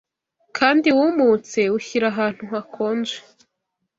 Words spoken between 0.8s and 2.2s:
wumutse wushyire